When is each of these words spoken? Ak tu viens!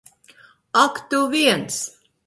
Ak 0.83 0.95
tu 1.09 1.21
viens! 1.37 1.81